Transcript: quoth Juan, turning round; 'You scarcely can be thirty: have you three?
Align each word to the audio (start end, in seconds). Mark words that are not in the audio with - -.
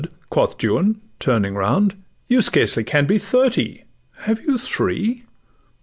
quoth 0.31 0.55
Juan, 0.59 0.99
turning 1.19 1.53
round; 1.53 1.93
'You 2.27 2.41
scarcely 2.41 2.83
can 2.83 3.05
be 3.05 3.19
thirty: 3.19 3.83
have 4.21 4.41
you 4.47 4.57
three? 4.57 5.25